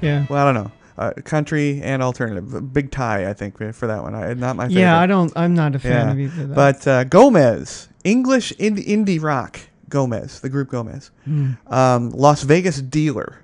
[0.00, 0.26] Yeah.
[0.28, 0.72] Well, I don't know.
[0.96, 2.72] Uh, country and alternative.
[2.72, 4.14] Big tie, I think, for that one.
[4.16, 4.80] I, not my favorite.
[4.80, 5.32] Yeah, I don't.
[5.36, 6.12] I'm not a fan Yeah.
[6.12, 6.42] of either.
[6.44, 6.54] Of.
[6.54, 11.10] But uh, Gomez, English indie, indie rock, Gomez, the group Gomez,
[11.68, 13.38] um, Las Vegas dealer.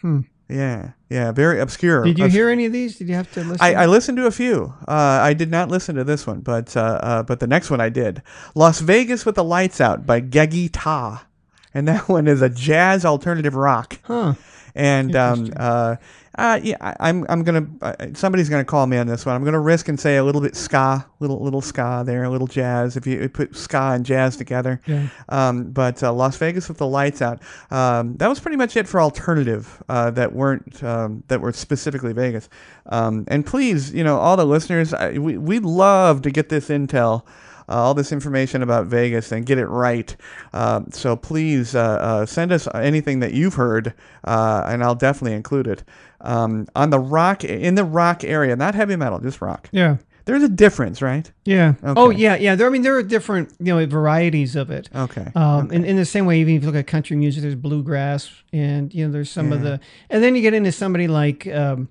[0.00, 0.20] Hmm.
[0.48, 2.02] Yeah, yeah, very obscure.
[2.02, 2.98] did you Obs- hear any of these?
[2.98, 3.58] Did you have to listen?
[3.60, 4.74] I, I listened to a few.
[4.88, 7.80] Uh, I did not listen to this one, but uh, uh, but the next one
[7.80, 8.20] I did.
[8.56, 11.24] Las Vegas with the Lights Out by Gegi Ta,
[11.72, 14.00] and that one is a jazz alternative rock.
[14.02, 14.34] huh?
[14.74, 15.96] And um, uh,
[16.38, 19.34] uh, yeah, I, I'm I'm gonna uh, somebody's gonna call me on this one.
[19.34, 22.46] I'm gonna risk and say a little bit ska, little little ska there, a little
[22.46, 22.96] jazz.
[22.96, 25.08] If you put ska and jazz together, Yeah.
[25.28, 27.42] um, but uh, Las Vegas with the lights out.
[27.70, 32.12] Um, that was pretty much it for alternative uh, that weren't um, that were specifically
[32.12, 32.48] Vegas.
[32.86, 36.68] Um, and please, you know, all the listeners, I, we we'd love to get this
[36.68, 37.24] intel.
[37.70, 40.16] Uh, all this information about Vegas and get it right.
[40.52, 45.36] Um, so please uh, uh, send us anything that you've heard, uh, and I'll definitely
[45.36, 45.84] include it.
[46.20, 49.68] Um, on the rock in the rock area, not heavy metal, just rock.
[49.72, 49.98] Yeah.
[50.26, 51.30] There's a difference, right?
[51.44, 51.74] Yeah.
[51.82, 52.54] Oh yeah, yeah.
[52.54, 54.88] There, I mean, there are different, you know, varieties of it.
[54.94, 55.26] Okay.
[55.34, 58.30] Um, in, in the same way, even if you look at country music, there's bluegrass,
[58.52, 61.88] and you know, there's some of the, and then you get into somebody like um,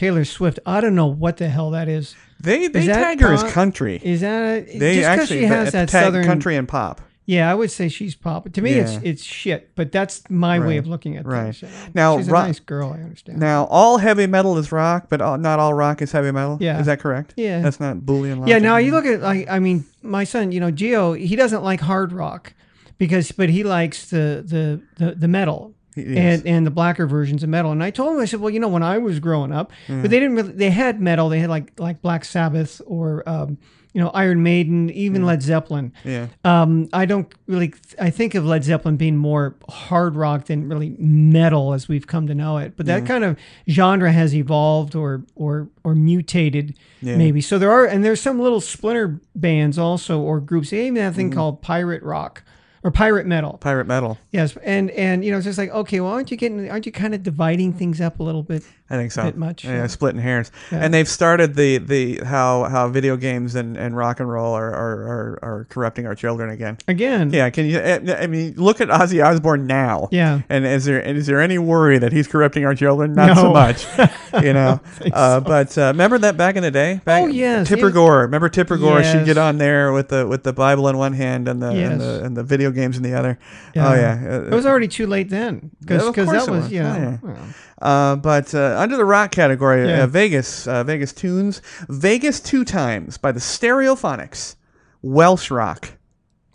[0.00, 0.58] Taylor Swift.
[0.64, 2.16] I don't know what the hell that is.
[2.40, 4.00] they they that tag her as country.
[4.02, 7.02] Is that They just because she has that tag southern country and pop.
[7.26, 8.50] Yeah, I would say she's pop.
[8.50, 9.00] To me, it's Yeah.
[9.04, 9.72] it's shit.
[9.74, 11.54] But that's my way of looking at right.
[11.54, 11.60] things.
[11.62, 11.68] you.
[11.92, 12.96] Now, she's a rock- nice girl.
[12.98, 13.38] I understand.
[13.40, 16.56] Now, all heavy metal is rock, but all, not all rock is heavy metal.
[16.62, 16.80] Yeah.
[16.80, 17.34] is that correct?
[17.36, 17.60] Yeah.
[17.60, 18.48] that's not Boolean logic.
[18.48, 21.62] Yeah, now you look at like I mean, my son, you know, Geo, he doesn't
[21.62, 22.54] like hard rock
[22.96, 25.74] because but he likes the the the, the metal.
[25.96, 26.38] Yes.
[26.40, 27.72] And and the blacker versions of metal.
[27.72, 30.02] And I told him, I said, Well, you know, when I was growing up, Mm.
[30.02, 33.58] but they didn't really they had metal, they had like like Black Sabbath or um,
[33.92, 35.92] you know, Iron Maiden, even Led Zeppelin.
[36.04, 37.74] Yeah, Um, I don't really.
[38.00, 42.28] I think of Led Zeppelin being more hard rock than really metal as we've come
[42.28, 42.74] to know it.
[42.76, 43.36] But that kind of
[43.68, 47.16] genre has evolved or or or mutated, Yeah.
[47.16, 47.40] maybe.
[47.40, 50.70] So there are, and there's some little splinter bands also or groups.
[50.70, 52.44] They even have a thing called pirate rock
[52.82, 53.58] or pirate metal.
[53.58, 54.18] pirate metal.
[54.30, 56.70] Yes, and and you know, it's just like okay, well, aren't you getting?
[56.70, 58.62] Aren't you kind of dividing things up a little bit?
[58.92, 59.22] I think so.
[59.22, 59.86] Bit much, yeah, yeah.
[59.86, 60.50] splitting hairs.
[60.72, 60.78] Yeah.
[60.82, 64.68] And they've started the, the how how video games and, and rock and roll are,
[64.74, 66.76] are, are, are corrupting our children again.
[66.88, 67.78] Again, Yeah, can you?
[67.78, 70.08] I I mean, look at Ozzy Osbourne now.
[70.10, 70.40] Yeah.
[70.48, 73.14] And is there is there any worry that he's corrupting our children?
[73.14, 73.86] Not so much.
[74.42, 74.80] You know.
[75.12, 77.00] uh, But uh, remember that back in the day.
[77.04, 77.66] Back, Oh, yes.
[77.68, 78.20] Tipper Gore.
[78.22, 79.02] Remember Tipper Gore?
[79.02, 81.90] She'd get on there with the with the Bible in one hand and the Yes.
[81.92, 83.38] and the and the video games in the other.
[83.76, 84.44] Oh yeah.
[84.46, 86.72] it was already too late then because Yeah, that was was.
[86.72, 87.18] you know.
[87.22, 87.52] Oh, yeah.
[87.80, 90.04] Uh, but uh, under the rock category, Yeah.
[90.04, 94.56] uh, Vegas, uh, Vegas tunes, Vegas two times by the Stereophonics,
[95.02, 95.92] Welsh rock.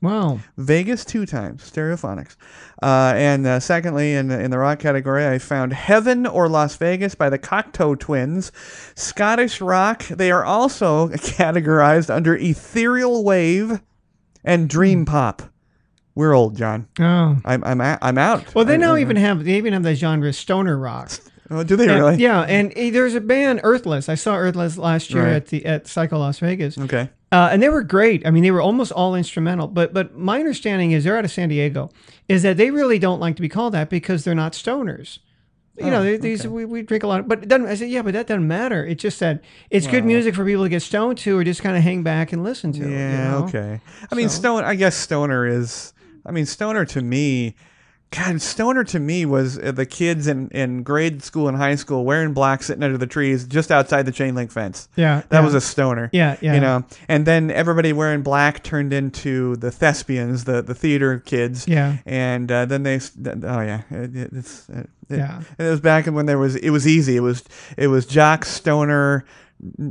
[0.01, 0.39] Wow.
[0.57, 2.35] Vegas two times, Stereophonics.
[2.83, 7.15] Uh, and uh, secondly, in in the rock category, I found Heaven or Las Vegas
[7.15, 8.51] by the Cocteau Twins,
[8.93, 10.03] Scottish rock.
[10.03, 11.07] They are also
[11.39, 13.81] categorized under ethereal wave
[14.43, 15.41] and dream pop.
[16.15, 16.87] We're old, John.
[16.99, 17.37] Oh.
[17.45, 18.55] I'm I'm a- I'm out.
[18.55, 21.11] Well, they I- now I- even have they even have the genre stoner rock.
[21.51, 22.15] Oh, do they And- really?
[22.17, 24.09] Yeah, and eh, there's a band Earthless.
[24.09, 25.33] I saw Earthless last year Right.
[25.33, 27.07] at the at Psycho Las Vegas, Okay.
[27.31, 28.25] uh, and they were great.
[28.25, 29.67] I mean, they were almost all instrumental.
[29.67, 31.91] But but my understanding is they're out of San Diego,
[32.27, 35.19] is that they really don't like to be called that because they're not stoners.
[35.77, 36.49] You know, Oh, they, these okay.
[36.49, 37.67] we, we drink a lot, of, but it doesn't.
[37.67, 38.83] I said, yeah, but that doesn't matter.
[38.83, 41.77] It's just that it's good music for people to get stoned to, or just kind
[41.77, 42.89] of hang back and listen to.
[42.89, 43.45] Yeah, you know?
[43.45, 43.81] okay.
[44.11, 44.63] I mean, So- stone.
[44.63, 45.91] I guess stoner is.
[46.25, 47.55] I mean, stoner to me.
[48.11, 52.05] God, stoner to me was uh, the kids in, in grade school and high school
[52.05, 54.87] wearing black, sitting under the trees just outside the chain link fence.
[54.95, 55.43] Yeah, That yeah.
[55.43, 56.09] was a stoner.
[56.13, 56.53] Yeah, yeah.
[56.53, 61.67] You know, and then everybody wearing black turned into the thespians, the the theater kids.
[61.67, 61.97] Yeah.
[62.05, 62.99] And uh, then they.
[63.25, 64.69] Oh yeah, it, it, it's.
[64.69, 65.41] It, it- Yeah.
[65.59, 66.55] It was back when there was.
[66.55, 67.15] It was easy.
[67.17, 67.43] It was.
[67.77, 69.25] It was jock stoner.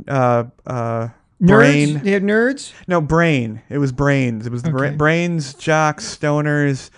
[0.07, 1.09] Uh, uh,
[1.41, 1.47] Nerds.
[1.47, 1.99] brain.
[2.03, 2.71] They had nerds.
[2.87, 3.61] No, brain.
[3.69, 4.45] It was brains.
[4.47, 6.89] It was the bra- brains, jocks, stoners,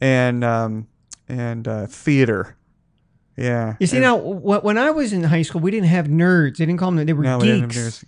[0.00, 0.88] and um
[1.28, 2.56] and uh, theater.
[3.36, 3.76] Yeah.
[3.80, 6.58] You see And- now, when I was in high school, we didn't have nerds.
[6.58, 7.06] They didn't call them.
[7.06, 7.76] They were No, we geeks.
[7.78, 8.04] nerds.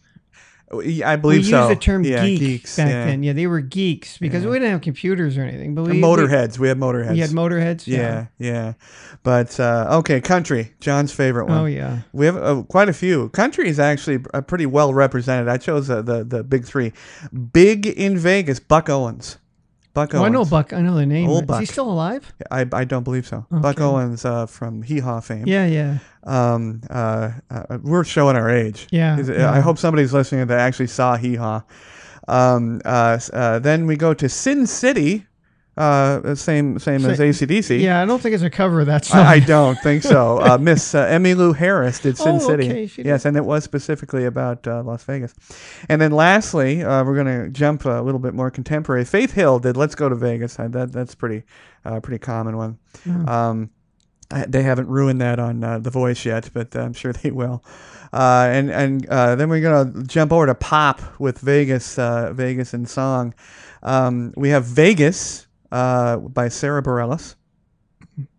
[0.81, 1.69] I We believe used so.
[1.69, 3.05] the term yeah, geek geeks back yeah.
[3.07, 3.23] then.
[3.23, 4.51] Yeah, they were geeks because Yeah.
[4.51, 5.75] we didn't have computers or anything.
[5.75, 6.59] But we motorheads.
[6.59, 7.09] We had motorheads.
[7.11, 7.87] We, we had motorheads.
[7.87, 8.75] yeah, yeah.
[9.23, 10.75] But uh, okay, country.
[10.81, 11.59] John's favorite one.
[11.59, 12.01] Oh yeah.
[12.13, 13.29] We have uh, quite a few.
[13.31, 15.49] Country is actually pretty well represented.
[15.49, 16.93] I chose uh, the the big three.
[17.53, 19.39] Big in Vegas, Buck Owens.
[19.95, 20.23] Buck Owens.
[20.23, 20.73] Oh, I know Buck.
[20.73, 21.31] I know the name.
[21.31, 22.33] Old Is he still alive?
[22.51, 23.47] I, I don't believe so.
[23.51, 25.45] Buck Owens uh, from Hee Haw fame.
[25.47, 25.99] Yeah, yeah.
[26.25, 28.89] Um, uh, uh, we're showing our age.
[28.91, 29.53] Yeah, yeah.
[29.53, 31.63] I hope somebody's listening that actually saw Hee Haw.
[32.27, 35.27] Um, uh, uh, then we go to Sin City
[35.77, 37.81] Uh, same same as ACDC.
[37.81, 39.21] Yeah, I don't think it's a cover of that song.
[39.21, 40.39] I, I don't think so.
[40.45, 42.69] Uh, Miss uh, Emmylou Harris did Sin Oh, City.
[42.71, 43.09] okay, she did.
[43.09, 45.35] yes, and it was specifically about uh, Las Vegas.
[45.89, 49.05] And then lastly, uh, we're going to jump a little bit more contemporary.
[49.05, 51.43] Faith Hill did "Let's Go to Vegas." Uh, that that's pretty
[51.85, 52.79] uh, pretty common one.
[53.03, 53.29] Hmm.
[53.29, 53.71] Um,
[54.31, 57.65] I- they haven't ruined that on uh, The Voice yet, but I'm sure they will.
[58.13, 62.73] Uh, and and uh, then we're gonna jump over to pop with Vegas, uh, Vegas
[62.75, 63.35] in song.
[63.83, 67.35] Um, we have Vegas uh, by Sara Bareilles.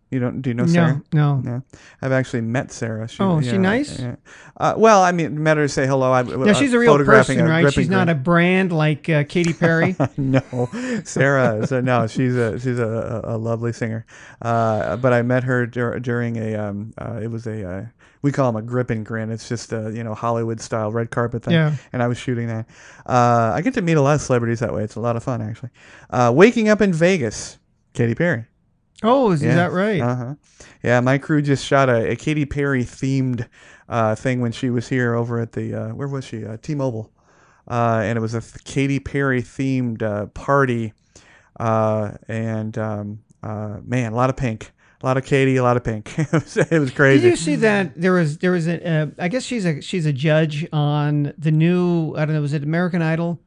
[0.08, 1.02] You don't do you know Sara?
[1.12, 1.50] no, no.
[1.50, 3.08] Yeah, I've actually met Sara.
[3.08, 3.98] She, Oh, is she nice?
[3.98, 4.14] yeah.
[4.56, 6.12] Uh, well, I mean, met her to say hello.
[6.12, 7.72] I, Now she's a real person, right?
[7.72, 9.96] She's not a brand like uh, Katy Perry.
[10.16, 10.40] no,
[11.04, 11.56] Sara.
[11.56, 14.06] is a, no, she's a she's a, a lovely singer.
[14.40, 17.86] Uh, but I met her dur- during a um, uh, it was a uh,
[18.22, 19.30] we call them a grip and grin.
[19.32, 21.54] It's just a you know Hollywood style red carpet thing.
[21.54, 21.74] Yeah.
[21.92, 22.66] And I was shooting that.
[23.06, 24.84] Uh, I get to meet a lot of celebrities that way.
[24.84, 25.70] It's a lot of fun actually.
[26.10, 27.58] Uh, Waking up in Vegas,
[27.92, 28.44] Katy Perry.
[29.02, 29.54] Oh, is, Yeah.
[29.56, 30.00] that right?
[30.00, 30.34] Uh huh.
[30.82, 33.46] Yeah, my crew just shot a, a Katy Perry themed
[33.88, 36.44] uh, thing when she was here over at the uh, where was she?
[36.44, 37.12] Uh, T-Mobile,
[37.68, 40.92] uh, and it was a th- Katy Perry themed uh, party,
[41.60, 44.72] uh, and um, uh, man, a lot of pink,
[45.02, 46.12] a lot of Katy, a lot of pink.
[46.18, 49.28] it, was, it was Did you see that there was there was a uh, I
[49.28, 53.02] guess she's a she's a judge on the new I don't know was it American
[53.02, 53.40] Idol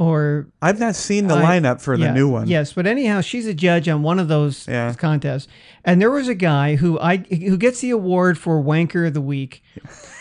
[0.00, 2.48] or I've not seen the I- lineup for the new one.
[2.48, 4.94] Yes, but anyhow, she's a judge on one of those Yeah.
[4.94, 5.46] contests,
[5.84, 9.20] and there was a guy who I who gets the award for wanker of the
[9.20, 9.62] week.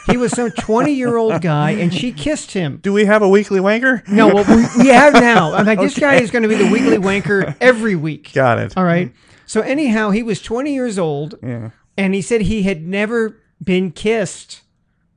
[0.07, 2.79] He was some twenty year old guy, and she kissed him.
[2.83, 4.05] Do we have a weekly wanker?
[4.07, 5.53] No, well, we, we have now.
[5.53, 8.33] I'm like, this guy is going to be the weekly wanker every week.
[8.33, 8.73] Got it.
[8.75, 9.13] All right.
[9.45, 11.69] So anyhow, he was 20 years old, Yeah.
[11.97, 14.61] and he said he had never been kissed.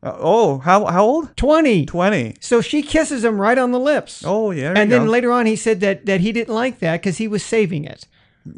[0.03, 1.37] Uh, oh, how how old?
[1.37, 1.87] 20.
[1.87, 2.35] Twenty.
[2.41, 4.25] So she kisses him right on the lips.
[4.27, 4.75] Oh yeah.
[4.77, 5.11] and then go.
[5.11, 8.07] later on, he said that that he didn't like that because he was saving it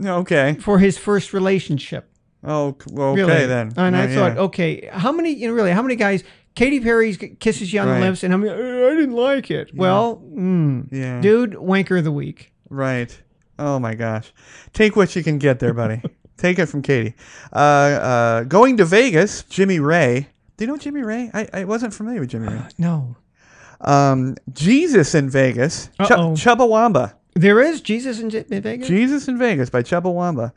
[0.04, 0.56] okay.
[0.60, 2.08] for his first relationship.
[2.42, 3.46] Oh, okay Really.
[3.46, 3.72] then.
[3.76, 4.42] And I Uh, thought, yeah.
[4.42, 5.30] okay, how many?
[5.34, 6.24] You know, really, how many guys?
[6.54, 7.98] Katy Perry kisses you on Right.
[8.00, 9.70] the lips, and I'm like, "Uh, I didn't like it.
[9.74, 11.20] Well, mm, Yeah.
[11.20, 12.52] dude, wanker of the week.
[12.70, 13.10] Right.
[13.58, 14.32] Oh my gosh.
[14.72, 16.00] Take what you can get there, buddy.
[16.36, 17.14] Take it from Katy.
[17.52, 20.28] Uh, uh, going to Vegas, Jimmy Ray.
[20.56, 21.30] Do you know Jimmy Ray?
[21.34, 22.62] I, I wasn't familiar with Jimmy Ray.
[22.78, 23.16] No,
[23.80, 25.88] Um, Jesus in Vegas.
[26.02, 26.32] Ch- Uh-oh.
[26.34, 27.14] Chumbawamba.
[27.34, 28.86] there is Jesus in, J- in Vegas.
[28.88, 30.52] Jesus in Vegas by Chumbawamba.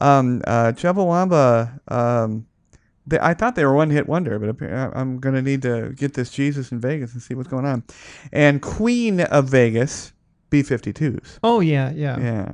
[0.00, 1.80] Um, uh, Chumbawamba.
[1.92, 2.46] Um,
[3.06, 5.92] they, I thought they were one hit wonder, but appa- I'm going to need to
[5.96, 7.82] get this Jesus in Vegas and see what's going on.
[8.32, 10.12] And Queen of Vegas,
[10.50, 11.38] B 52s.
[11.42, 12.18] oh yeah, yeah.
[12.20, 12.52] Yeah.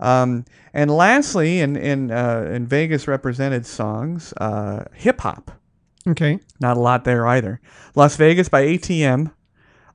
[0.00, 5.50] Um, and lastly, in in uh, in Vegas represented songs, uh, hip hop.
[6.08, 6.38] Okay.
[6.60, 7.60] Not a lot there either.
[7.94, 9.32] Las Vegas by ATM,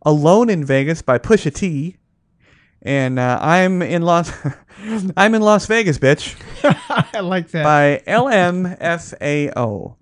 [0.04, 1.98] Alone in Vegas by Pusha T,
[2.84, 4.32] and uh, I'm in Las
[5.18, 6.36] I'm in Las Vegas, bitch,
[7.16, 7.64] I like that.
[7.64, 8.04] by
[8.86, 9.96] LMFAO.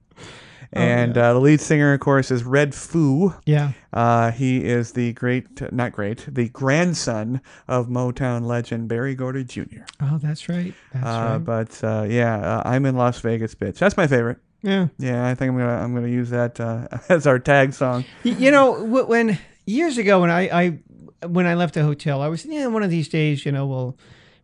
[0.76, 3.40] And uh, the lead singer, of course, is Redfoo.
[3.46, 3.74] yeah.
[3.94, 9.82] Uh, he is the great, not great, the grandson of Motown legend Berry Gordy Jr.
[10.02, 10.74] Oh, that's right.
[10.92, 11.38] That's Uh, right.
[11.38, 13.78] but uh, yeah, uh, I'm in Las Vegas, bitch.
[13.78, 14.40] That's my favorite.
[14.64, 14.88] Yeah.
[14.98, 18.06] Yeah, I think I'm gonna I'm gonna use that uh, as our tag song.
[18.24, 20.80] You know, when years ago when I, I
[21.28, 23.98] when I left the hotel, I was yeah, one of these days, you know, well,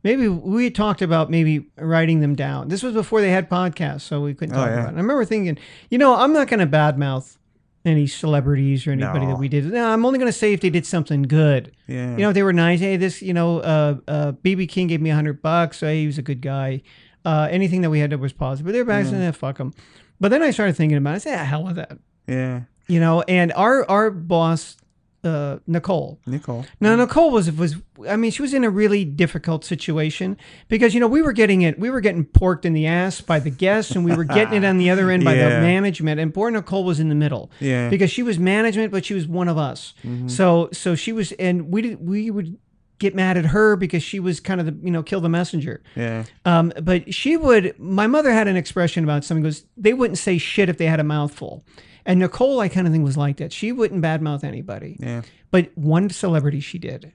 [0.04, 2.68] maybe we talked about maybe writing them down.
[2.68, 4.74] This was before they had podcasts, so we couldn't Oh, talk yeah.
[4.82, 4.98] about it.
[4.98, 5.58] I remember thinking,
[5.90, 7.38] you know, I'm not going to badmouth
[7.86, 9.32] any celebrities or anybody No.
[9.32, 9.66] that we did.
[9.72, 11.72] No, I'm only going to say if they did something good.
[11.88, 12.80] Yeah, You know, if they were nice.
[12.82, 15.80] Hey, this, you know, uh, uh, BB King gave me a hundred bucks.
[15.80, 16.82] Hey, he was a good guy.
[17.26, 18.66] Uh, anything that we had that was positive.
[18.66, 19.74] But they're back saying, eh, fuck them.
[20.20, 21.16] But then I started thinking about it.
[21.16, 21.98] I said, ah, hell with that.
[22.28, 24.76] yeah, You know, and our our boss,
[25.24, 26.20] uh, Nicole.
[26.26, 26.66] Nicole.
[26.80, 27.76] Now Nicole was was
[28.10, 30.38] I mean she was in a really difficult situation
[30.70, 33.40] because you know we were getting it we were getting porked in the ass by
[33.40, 36.34] the guests and we were getting it on the other end by the management and
[36.34, 37.90] poor Nicole was in the middle Yeah.
[37.90, 39.94] because she was management but she was one of us
[40.28, 42.58] so so she was and we did we would
[43.00, 45.82] get mad at her because she was kind of the you know kill the messenger
[45.96, 47.78] Yeah, um, but she would.
[47.80, 49.44] My mother had an expression about something.
[49.44, 51.64] Goes, they wouldn't say shit if they had a mouthful.
[52.06, 53.52] And Nicole, I kind of think was like that.
[53.54, 54.98] She wouldn't badmouth anybody.
[55.00, 55.22] yeah.
[55.52, 57.12] But one celebrity she did.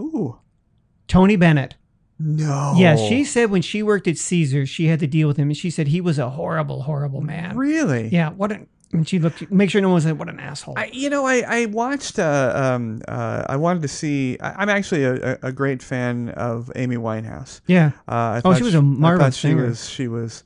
[0.00, 0.38] Ooh,
[1.06, 1.74] Tony Bennett.
[2.18, 2.74] no.
[2.76, 5.56] Yeah, she said when she worked at Caesars, she had to deal with him, and
[5.56, 7.56] she said he was a horrible, horrible man.
[7.56, 8.08] really.
[8.08, 8.68] Yeah, what an.
[8.92, 9.50] And she looked.
[9.50, 12.18] Make sure no one said, "What an asshole." I, you know, I I watched.
[12.18, 14.38] Uh, um, uh, I wanted to see.
[14.40, 17.60] I, I'm actually a, a, great fan of Amy Winehouse.
[17.66, 17.90] yeah.
[18.08, 19.66] Uh, I Oh, she was a marvelous she singer.
[19.66, 20.42] was she was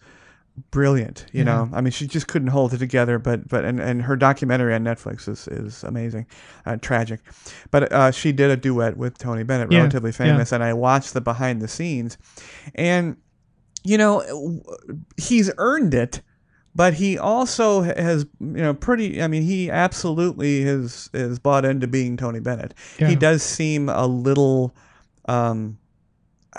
[0.72, 1.25] brilliant.
[1.32, 1.44] You Yeah.
[1.44, 3.20] know, I mean, she just couldn't hold it together.
[3.20, 6.26] But but and, and her documentary on Netflix is is amazing,
[6.66, 7.20] uh, tragic.
[7.70, 10.16] But uh, she did a duet with Tony Bennett, Yeah, relatively yeah.
[10.16, 12.18] famous, and I watched the behind the scenes,
[12.75, 13.16] and
[13.84, 14.22] you know,
[15.16, 16.22] he's earned it.
[16.74, 19.22] But he also has, you know, pretty.
[19.22, 22.74] I mean, he absolutely has is bought into being Tony Bennett.
[22.98, 23.08] Yeah.
[23.08, 24.74] He does seem a little,
[25.26, 25.78] um,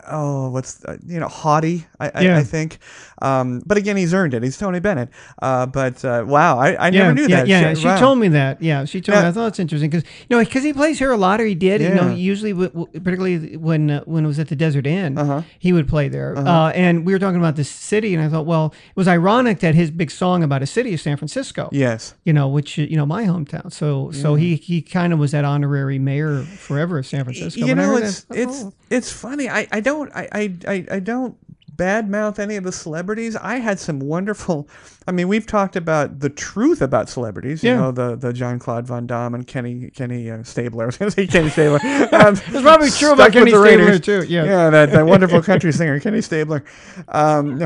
[0.10, 1.86] oh, what's uh, you know, haughty.
[2.00, 2.38] I, I, Yeah.
[2.38, 2.80] I think.
[3.22, 4.44] Um, but again, he's earned it.
[4.44, 5.10] He's Tony Bennett.
[5.42, 7.48] Uh, but uh, wow, I, I yeah, never knew yeah, that.
[7.48, 8.00] Yeah, Shit, she wow.
[8.00, 8.62] told me that.
[8.62, 9.28] Yeah, she told me.
[9.28, 11.56] I thought it's interesting because you know because he plays her a lot, or he
[11.56, 11.82] did.
[11.82, 15.18] You know, usually w- w- particularly when uh, when it was at the Desert Inn,
[15.18, 15.42] Uh-huh.
[15.60, 16.38] he would play there.
[16.38, 19.60] uh and we were talking about the city, and I thought, well, it was ironic
[19.60, 21.70] that his big song about a city is San Francisco.
[21.72, 22.16] Yes.
[22.26, 23.72] You know, which you know my hometown.
[23.72, 27.60] So so he he kind of was that honorary mayor forever of San Francisco.
[27.62, 28.74] you When know, it's that, it's oh.
[28.90, 29.48] it's funny.
[29.50, 31.38] I, I don't I, I, I, I don't
[31.76, 33.36] badmouth any of the celebrities.
[33.36, 34.68] I had some wonderful.
[35.06, 37.62] I mean, we've talked about the truth about celebrities.
[37.64, 37.76] You Yeah.
[37.78, 40.84] know, the the Jean-Claude Van Damme and Kenny Kenny uh, Stabler.
[40.86, 41.80] I was going to say Kenny Stabler.
[42.14, 44.26] Um, It's probably true about Kenny the Stabler too.
[44.28, 44.44] Yeah.
[44.46, 46.64] Yeah, that, that wonderful country singer Kenny Stabler.
[47.08, 47.60] Um,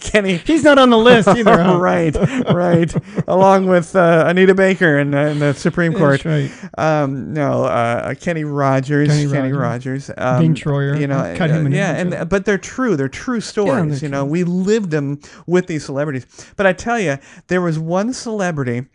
[0.00, 0.36] Kenny.
[0.38, 1.56] He's not on the list either.
[1.62, 1.78] huh?
[1.78, 2.14] right,
[2.52, 2.92] right.
[3.28, 6.22] Along with uh, Anita Baker in, uh, in the Supreme Court.
[6.22, 7.02] That's right.
[7.02, 10.08] Um, no, uh, Kenny Rogers, Kenny Kenny, Rogers.
[10.08, 12.96] Rogers, um, Bing Troyer, you know, uh, uh, yeah, and but they're true.
[12.96, 14.00] They're true stories.
[14.00, 16.26] they're you know, we lived them with these celebrities.
[16.56, 18.86] But I tell you, there was one celebrity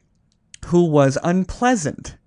[0.68, 2.18] who was unpleasant.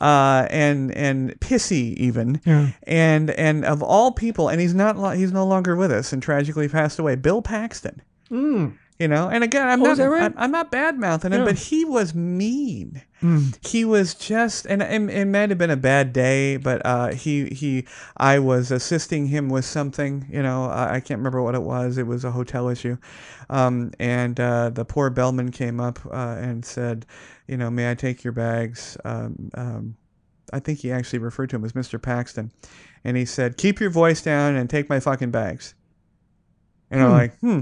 [0.00, 2.70] Uh, and and pissy even, Yeah.
[2.82, 6.68] and and of all people, and he's not he's no longer with us, and tragically
[6.68, 7.14] passed away.
[7.14, 8.72] Bill Paxton, Mm.
[8.98, 10.22] You know, and again, I'm Oh, not right?
[10.22, 11.46] I'm, I'm not bad mouthing him, Yeah.
[11.46, 13.02] but he was mean.
[13.22, 13.56] Mm.
[13.66, 17.46] he was just and it, it might have been a bad day but uh, he
[17.46, 17.86] he
[18.18, 20.66] i was assisting him with something you know?
[20.66, 21.96] I, I can't remember what it was.
[21.96, 22.98] It was a hotel issue.
[23.48, 27.06] Um, and uh, the poor bellman came up uh, and said
[27.48, 28.96] you know may i take your bags?
[29.04, 29.96] Um, um,
[30.52, 32.52] i think he actually referred to him as mr paxton.
[33.04, 35.74] And he said keep your voice down and take my fucking bags
[36.90, 37.12] and I'm Hmm.
[37.16, 37.60] like, hmm.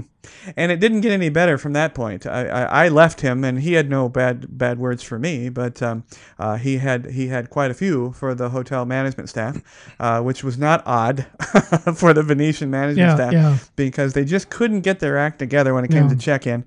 [0.55, 2.25] And it didn't get any better from that point.
[2.25, 5.81] I, I, I left him, and he had no bad bad words for me, but
[5.81, 6.05] um,
[6.39, 9.57] uh, he had he had quite a few for the hotel management staff,
[9.99, 11.25] uh, which was not odd
[11.95, 13.57] for the Venetian management Yeah, staff yeah.
[13.75, 16.13] because they just couldn't get their act together when it came No.
[16.13, 16.63] to check in.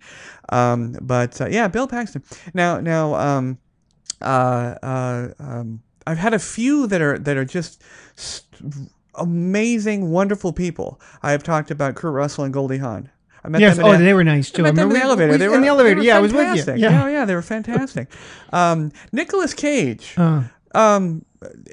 [0.50, 2.22] Um, but uh, yeah, Bill Paxton.
[2.52, 3.58] Now now um,
[4.20, 7.82] uh, uh, um, I've had a few that are that are just.
[8.16, 11.00] St- amazing, wonderful people.
[11.22, 13.10] I have talked about Kurt Russell and Goldie Hawn.
[13.44, 13.76] I met Yes.
[13.76, 14.62] them Oh, a- they were nice I too.
[14.64, 15.32] met them in the elevator.
[15.32, 16.02] we- they were in the elevator.
[16.02, 16.74] Yeah, I was with you.
[16.74, 16.90] Yeah.
[16.90, 18.08] yeah, yeah, they were fantastic.
[18.52, 20.14] um, Nicolas Cage.
[20.16, 20.42] Uh,
[20.74, 21.24] Um,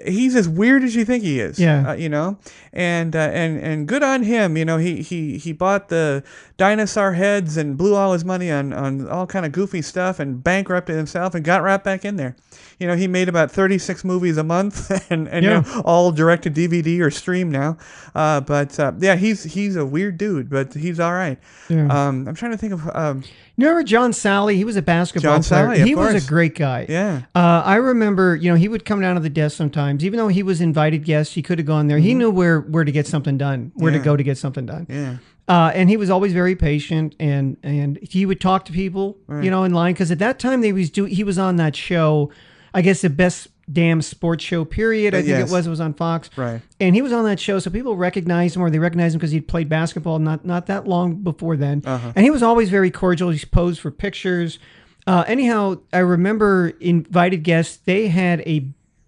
[0.05, 1.59] he's as weird as you think he is.
[1.59, 1.89] Yeah.
[1.91, 2.37] uh, you know,
[2.71, 4.57] and uh, and and good on him.
[4.57, 6.23] You know, he he he bought the
[6.57, 10.43] dinosaur heads and blew all his money on on all kind of goofy stuff and
[10.43, 12.35] bankrupted himself and got right back in there.
[12.79, 15.63] You know, he made about 36 movies a month and, and Yeah.
[15.65, 17.77] you know, all direct to DVD or stream now.
[18.15, 21.37] Uh, but uh, yeah, he's he's a weird dude, but he's all right.
[21.69, 21.87] Yeah.
[21.87, 23.23] Um, I'm trying to think of um,
[23.57, 24.55] you remember John Salley?
[24.55, 25.67] He was a basketball John player.
[25.67, 26.85] Salley, he was a great guy.
[26.89, 27.21] yeah.
[27.35, 30.27] Uh, I remember, you know, he would come down to the desk sometimes, even though
[30.27, 31.33] he was invited guest.
[31.33, 31.99] He could have gone there.
[31.99, 34.05] He knew where where to get something done, where to Mm-hmm.
[34.05, 34.87] Go to get something done.
[34.89, 35.17] Yeah.
[35.47, 39.51] Uh, and he was always very patient, and and he would talk to people, you
[39.51, 42.31] know, in line because at that time they was do he was on that show,
[42.73, 45.13] I guess the best damn sports show period.
[45.13, 45.49] I think yes.
[45.49, 45.67] it was.
[45.67, 46.61] It was on Fox, Right.
[46.79, 49.31] and he was on that show, so people recognized him, or they recognized him because
[49.31, 51.81] he'd played basketball not not that long before then.
[51.85, 52.11] Uh-huh.
[52.15, 53.29] And he was always very cordial.
[53.29, 54.59] He posed for pictures.
[55.05, 57.77] Uh, anyhow, I remember invited guests.
[57.77, 58.67] They had a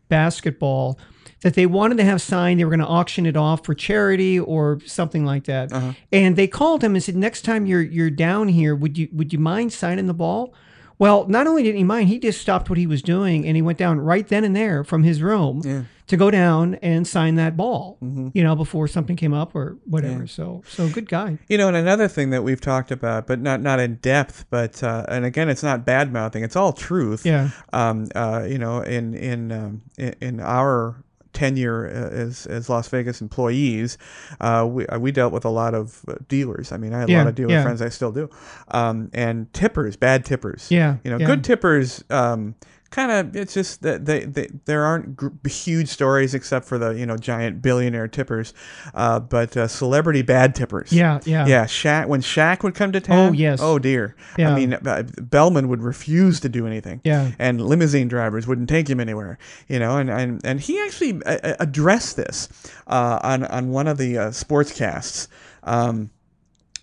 [0.09, 0.97] basketball
[1.41, 2.59] that they wanted to have signed.
[2.59, 5.71] They were going to auction it off for charity or something like that.
[5.71, 5.93] Uh-huh.
[6.12, 9.31] And they called him and said, "Next time you're you're down here, would you would
[9.31, 10.53] you mind signing the ball?"
[10.97, 13.61] Well, not only didn't he mind, he just stopped what he was doing and he
[13.61, 15.83] went down right then and there from his room Yeah.
[16.07, 17.97] to go down and sign that ball.
[18.01, 18.29] Mm-hmm.
[18.33, 20.25] You know, before something came up or whatever.
[20.27, 21.37] So, so good guy.
[21.49, 24.81] You know, and another thing that we've talked about, but not not in depth, but
[24.83, 27.25] uh, and again, it's not bad mouthing; it's all truth.
[27.25, 27.49] Yeah.
[27.73, 28.07] Um.
[28.15, 28.45] Uh.
[28.47, 30.95] You know, in in um, in, in our
[31.36, 33.98] tenure uh, as as Las Vegas employees,
[34.42, 36.72] uh, we uh, we dealt with a lot of uh, dealers.
[36.72, 37.63] I mean, I had a lot of dealer yeah.
[37.63, 37.82] friends.
[37.82, 38.30] I still do.
[38.70, 39.12] Um.
[39.13, 40.72] And tippers, bad tippers.
[40.72, 41.27] Yeah, You know, yeah.
[41.27, 42.04] good tippers.
[42.10, 42.56] Um.
[42.95, 46.91] Kind of, it's just that they, they there aren't gr- huge stories except for the
[46.91, 48.53] you know giant billionaire tippers,
[48.93, 50.93] uh, but uh, celebrity bad tippers.
[50.93, 51.45] Yeah, yeah.
[51.45, 52.07] Yeah, Shaq.
[52.07, 53.31] When Shaq would come to town.
[53.31, 53.59] Oh, yes.
[53.61, 54.15] Oh dear.
[54.37, 54.49] Yeah.
[54.49, 57.01] I mean, uh, Bellman would refuse to do anything.
[57.03, 57.31] Yeah.
[57.37, 59.39] And limousine drivers wouldn't take him anywhere.
[59.67, 62.47] You know, and and, and he actually uh, uh, addressed this
[62.87, 65.27] uh, on on one of the uh, sportscasts.
[65.63, 66.11] Um,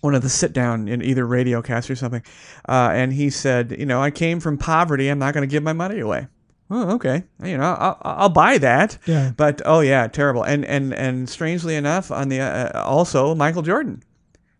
[0.03, 2.21] one of the sit down in either radio cast or something,
[2.67, 5.07] uh, and he said, you know, I came from poverty.
[5.07, 6.27] I'm not going to give my money away.
[6.69, 7.23] Oh, okay.
[7.43, 8.97] You know, I'll, I'll buy that.
[9.05, 9.31] Yeah.
[9.35, 10.43] But oh yeah, terrible.
[10.43, 14.01] And and and strangely enough, on the uh, also Michael Jordan,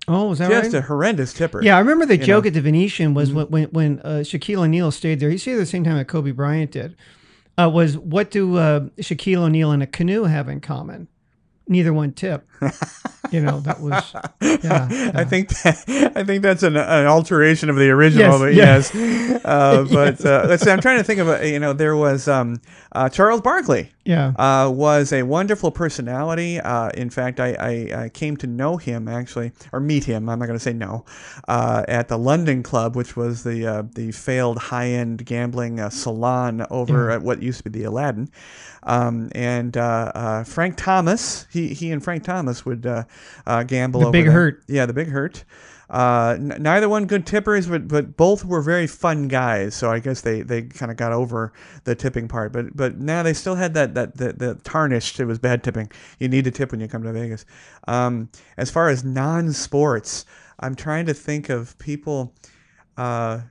[0.07, 0.79] Oh, is that just right?
[0.79, 1.63] a horrendous tipper.
[1.63, 2.49] Yeah, I remember the joke know.
[2.49, 5.29] at the Venetian was when when, when uh, Shaquille O'Neal stayed there.
[5.29, 6.95] He stayed there the same time that Kobe Bryant did.
[7.57, 11.07] Uh, was what do uh, Shaquille O'Neal and a canoe have in common?
[11.67, 12.47] Neither one tip.
[13.33, 15.11] you know that was yeah.
[15.15, 19.25] I think that, I think that's an, an alteration of the original, Yes, but yeah.
[19.25, 19.45] yes.
[19.45, 20.71] Uh, but uh, let's see.
[20.71, 22.61] I'm trying to think of you know there was um,
[22.93, 23.91] uh, Charles Barkley.
[24.05, 24.33] yeah.
[24.37, 26.59] uh, was a wonderful personality.
[26.59, 30.29] Uh, in fact, I, I, I came to know him actually, or meet him.
[30.29, 31.05] I'm not going to say no,
[31.47, 35.89] uh, at the London Club, which was the uh, the failed high end gambling uh,
[35.89, 38.29] salon over at what used to be the Aladdin.
[38.85, 42.85] Um, and uh, uh, Frank Thomas, he he and Frank Thomas would
[43.45, 44.01] uh, gamble.
[44.01, 44.33] The over Big there.
[44.33, 44.63] Hurt.
[44.67, 45.43] Yeah, the big hurt.
[45.89, 49.75] Uh, n- neither one good tippers, but but both were very fun guys.
[49.75, 51.53] So I guess they, they kind of got over
[51.83, 52.51] the tipping part.
[52.51, 55.19] But but now they still had that that the, the tarnished.
[55.19, 55.91] It was bad tipping.
[56.19, 57.45] You need to tip when you come to Vegas.
[57.87, 60.25] Um, as far as non-sports,
[60.59, 62.33] I'm trying to think of people.
[62.97, 63.41] Uh,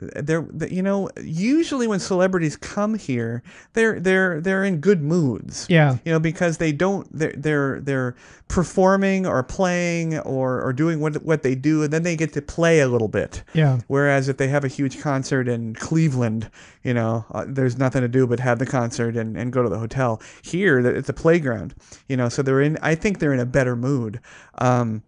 [0.00, 3.42] they're th- you know usually when celebrities come here,
[3.74, 5.66] they're they're they're in good moods.
[5.68, 5.98] Yeah.
[6.04, 8.16] you know because they don't they're they're, they're
[8.48, 12.42] performing or playing or, or doing what what they do and then they get to
[12.42, 13.42] play a little bit.
[13.52, 13.80] Yeah.
[13.86, 16.50] whereas if they have a huge concert in cleveland
[16.82, 19.68] you know uh, there's nothing to do but have the concert and, and go to
[19.68, 20.20] the hotel.
[20.42, 21.74] Here it's a playground
[22.08, 24.20] you know so they're in i think they're in a better mood.
[24.58, 25.02] Um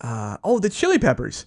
[0.00, 1.46] uh, oh the chili peppers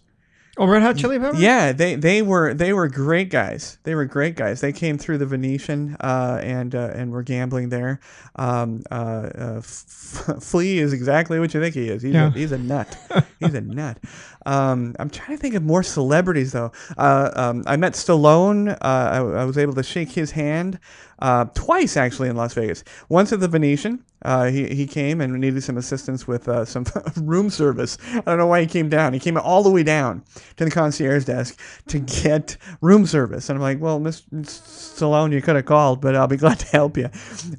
[0.59, 1.39] Oh, Red Hot Chili Peppers.
[1.39, 3.77] yeah, they they were they were great guys.
[3.83, 4.59] They were great guys.
[4.59, 8.01] They came through the Venetian uh, and uh, and were gambling there.
[8.35, 12.01] Um, uh, uh, F- Flea is exactly what you think he is.
[12.03, 12.27] He's, Yeah.
[12.27, 12.97] a, he's a nut.
[13.39, 13.97] he's a nut.
[14.45, 16.71] Um, I'm trying to think of more celebrities though.
[16.97, 18.71] Uh, um, I met Stallone.
[18.71, 20.77] Uh, I, I was able to shake his hand
[21.19, 22.83] uh, twice actually in Las Vegas.
[23.07, 24.03] Once at the Venetian.
[24.21, 26.85] Uh, he, he came and needed some assistance with uh, some
[27.17, 27.97] room service.
[28.13, 29.13] I don't know why he came down.
[29.13, 30.23] He came all the way down
[30.57, 33.49] to the concierge desk to get room service.
[33.49, 36.67] And I'm like, well, Miss Stallone, you could have called, but I'll be glad to
[36.67, 37.05] help you.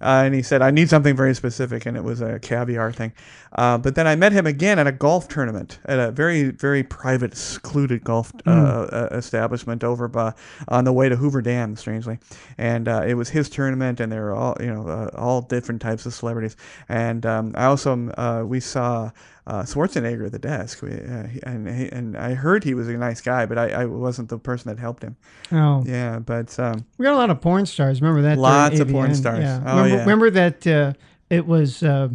[0.00, 3.12] Uh, and he said, I need something very specific, and it was a caviar thing.
[3.52, 6.82] Uh, but then I met him again at a golf tournament at a very, very
[6.82, 10.34] private, secluded golf uh, uh, establishment over by,
[10.68, 12.18] on the way to Hoover Dam, strangely.
[12.58, 15.80] And uh, it was his tournament, and there were all, you know, uh, all different
[15.80, 16.49] types of celebrities.
[16.88, 19.10] And um, I also, uh, we saw
[19.46, 22.88] uh, Schwarzenegger at the desk, we, uh, he- and he, and I heard he was
[22.88, 25.16] a nice guy, but I, I wasn't the person that helped him.
[25.50, 28.00] Oh, Yeah, but um, we got a lot of porn stars.
[28.00, 28.38] Remember that?
[28.38, 29.40] Lots of porn stars.
[29.40, 29.62] Yeah.
[29.66, 30.00] Oh, remember, yeah.
[30.00, 30.92] remember that uh,
[31.30, 31.82] it was.
[31.82, 32.10] Uh,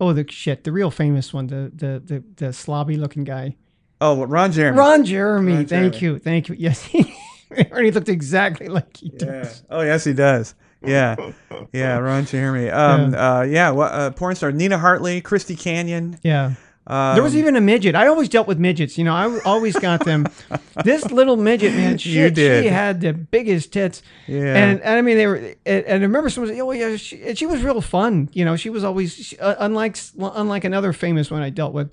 [0.00, 3.56] oh, the shit, the real famous one, the the the, the slobby looking guy,
[4.00, 4.78] oh, Ron Jeremy.
[4.78, 5.52] Ron Jeremy.
[5.52, 6.14] Ron thank Jeremy.
[6.14, 6.54] you, thank you.
[6.58, 7.14] Yes, he,
[7.90, 9.26] looked exactly like he Yeah.
[9.42, 9.62] does.
[9.68, 10.54] Oh, yes, he does.
[10.82, 11.16] Yeah,
[11.72, 12.70] yeah, Ron Jeremy.
[12.70, 16.18] Um, yeah, uh, yeah wha- uh, porn star Nina Hartley, Christy Canyon.
[16.22, 16.54] Yeah.
[16.86, 17.94] Um, There was even a midget.
[17.94, 18.96] I always dealt with midgets.
[18.98, 20.26] You know, I always got them.
[20.84, 22.64] this little midget, man, shit, did.
[22.64, 24.02] she had the biggest tits.
[24.26, 24.56] Yeah.
[24.56, 25.36] And, and I mean, they were.
[25.36, 28.44] And, and I remember someone said, "Oh yeah, she, and she was real fun." You
[28.44, 31.90] know, she was always she, uh, unlike unlike another famous one I dealt with.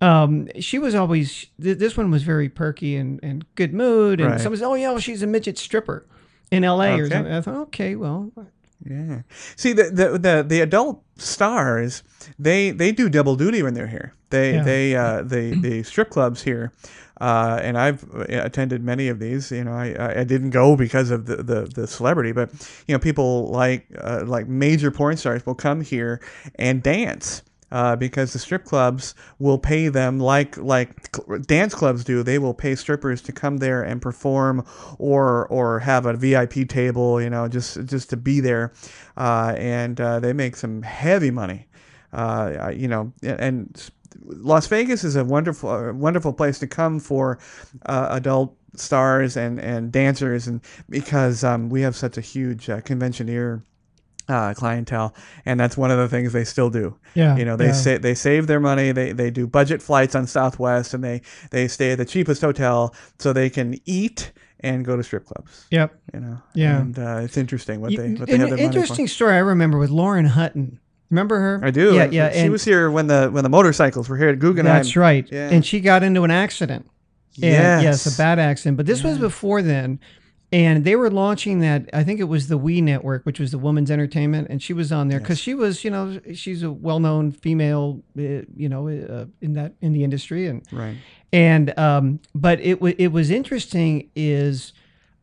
[0.00, 1.46] Um, she was always.
[1.62, 4.20] Th- this one was very perky and, and good mood.
[4.20, 4.40] And Right.
[4.40, 6.06] someone said, "Oh yeah, well, she's a midget stripper
[6.52, 7.14] in L.A." or Okay.
[7.14, 7.32] something.
[7.32, 8.30] I thought, okay, well,
[8.84, 9.22] Yeah.
[9.56, 12.02] See the, the the the adult stars,
[12.38, 14.12] they they do double duty when they're here.
[14.30, 14.62] They Yeah.
[14.64, 16.72] they uh the the strip clubs here.
[17.20, 19.52] Uh, and I've uh, attended many of these.
[19.52, 22.50] You know, I, I- I didn't go because of the, the, the celebrity, but
[22.88, 26.20] you know, people like uh, like major porn stars will come here
[26.56, 27.42] and dance.
[27.72, 31.10] Uh, because the strip clubs will pay them like like
[31.46, 32.22] dance clubs do.
[32.22, 34.66] They will pay strippers to come there and perform,
[34.98, 37.20] or or have a VIP table.
[37.20, 38.74] You know, just just to be there,
[39.16, 41.66] uh, and uh, they make some heavy money.
[42.12, 43.90] Uh, you know, and
[44.24, 47.38] Las Vegas is a wonderful uh, wonderful place to come for
[47.86, 52.82] uh, adult stars and and dancers, and because um, we have such a huge uh,
[52.82, 53.64] conventioneer
[54.28, 56.96] uh, clientele, and that's one of the things they still do.
[57.14, 57.72] yeah, You know, they yeah.
[57.72, 58.92] sa- they save their money.
[58.92, 62.94] They they do budget flights on Southwest, and they they stay at the cheapest hotel
[63.18, 65.66] so they can eat and go to strip clubs.
[65.70, 65.94] Yep.
[66.14, 66.80] You know, Yeah.
[66.80, 69.76] and uh, it's interesting what they what they an have money interesting story I remember
[69.78, 70.78] with Lauren Hutton.
[71.10, 71.60] Remember her?
[71.62, 71.94] I do.
[71.94, 72.30] Yeah, yeah.
[72.32, 74.76] She and was here when the when the motorcycles were here at Guggenheim.
[74.76, 75.28] that's right.
[75.30, 75.50] Yeah.
[75.50, 76.86] And she got into an accident.
[77.36, 77.82] And, Yes.
[77.82, 78.76] yes, a bad accident.
[78.76, 79.98] But this was before then.
[80.52, 81.88] And they were launching that.
[81.92, 84.92] I think it was the We Network, which was the Women's Entertainment, and she was
[84.92, 89.24] on there because she was, you know, she's a well-known female, uh, you know, uh,
[89.40, 90.96] in that in the industry, and Right.
[91.32, 94.72] and um, but it wa it was interesting is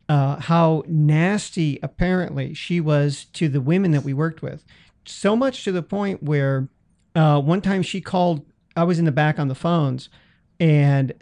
[0.08, 4.64] uh, how nasty apparently she was to the women that we worked with,
[5.04, 6.68] so much to the point where
[7.14, 8.44] uh, one time she called.
[8.76, 10.08] I was in the back on the phones,
[10.58, 11.12] and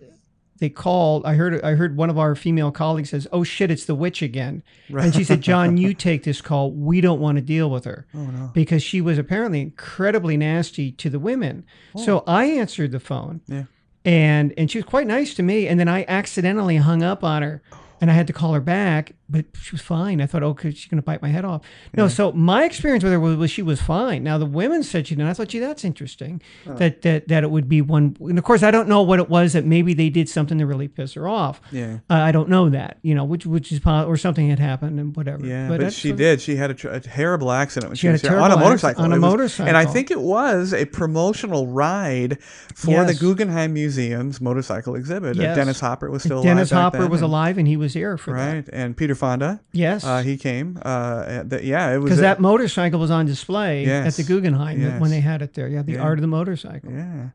[0.59, 1.25] they called.
[1.25, 4.23] I heard I heard one of our female colleagues says, "Oh shit, it's the witch
[4.23, 6.73] again," and she said, "John, you take this call.
[6.73, 8.51] We don't want to deal with her." Oh no.
[8.53, 11.65] because she was apparently incredibly nasty to the women.
[11.95, 12.05] Oh.
[12.05, 13.41] So I answered the phone.
[13.47, 13.65] Yeah.
[14.05, 15.67] And and she was quite nice to me.
[15.69, 17.63] And then I accidentally hung up on her
[18.01, 20.21] and I had to call her back, but she was fine.
[20.21, 21.63] I thought, oh, she's going to bite my head off.
[21.97, 24.23] No, so my experience with her was, was she was fine.
[24.25, 25.29] Now the women said she didn't.
[25.29, 26.41] I thought, gee, that's interesting.
[26.67, 28.17] That that that it would be one.
[28.21, 30.67] And of course, I don't know what it was that maybe they did something to
[30.67, 31.61] really piss her off.
[31.71, 31.99] Yeah.
[32.09, 32.99] Uh, I don't know that.
[33.03, 35.45] You know, which which is or something had happened and whatever.
[35.45, 36.41] Yeah, but, that's she what- did.
[36.41, 38.57] She had a, tr- a terrible accident when she, had was a here on a
[38.57, 39.05] motorcycle.
[39.05, 42.43] on a was- and I think it was a promotional ride
[42.75, 45.39] for the Guggenheim Museum's motorcycle exhibit.
[45.39, 45.57] Uh, Yes.
[45.57, 48.33] Dennis Hopper was still Dennis Hopper then, was and- alive and he was here for
[48.35, 48.55] that.
[48.55, 49.61] right, and Peter Fonda.
[49.73, 50.05] Yes.
[50.05, 50.79] Uh, he came.
[50.85, 52.05] Uh, and th- yeah, it was.
[52.05, 54.07] because that motorcycle was on display Yes.
[54.07, 55.01] at the Guggenheim Yes.
[55.01, 55.69] when they had it there.
[55.69, 56.03] Yeah, the Yeah.
[56.03, 56.91] art of the motorcycle.
[56.93, 57.31] Yeah,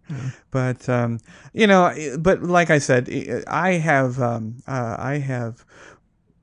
[0.52, 1.19] but um,
[1.54, 5.65] you know, but like I said, i- I have um, uh, I have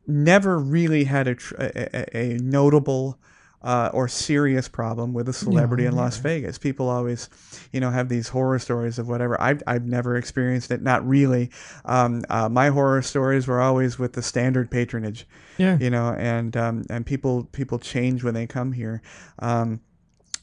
[0.06, 3.18] never really had a tr- a, a, a notable.
[3.62, 6.56] Uh, or serious problem with a celebrity in Las Vegas.
[6.56, 7.28] People always,
[7.72, 9.38] you know, have these horror stories of whatever.
[9.38, 10.80] I've, I've never experienced it.
[10.80, 11.50] Not really.
[11.84, 15.26] Um, uh, my horror stories were always with the standard patronage
[15.58, 15.76] Yeah.
[15.78, 19.02] you know, and um, and people people change when they come here.
[19.40, 19.80] Um,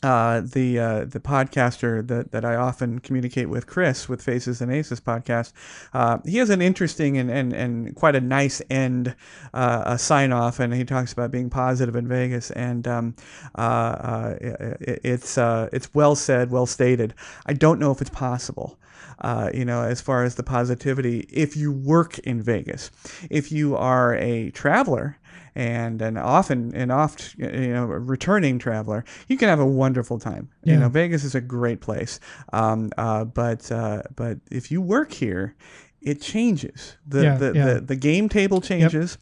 [0.03, 4.71] uh, the uh, the podcaster that, that I often communicate with, Chris, with Faces and
[4.71, 5.53] Aces podcast,
[5.93, 9.15] uh, he has an interesting and, and, and quite a nice end
[9.53, 13.15] uh, a sign off, and he talks about being positive in Vegas, and um,
[13.57, 17.13] uh, uh, it, it's uh, it's well said, well stated.
[17.45, 18.77] I don't know if it's possible
[19.19, 22.91] uh, you know, as far as the positivity, if you work in Vegas,
[23.29, 25.17] if you are a traveler
[25.55, 30.49] and an often an oft you know returning traveler, you can have a wonderful time.
[30.63, 32.19] You know, Vegas is a great place,
[32.53, 35.55] um, uh, but uh, but if you work here,
[36.01, 36.97] it changes.
[37.07, 37.65] The Yeah, the, yeah.
[37.73, 39.17] the the game table changes.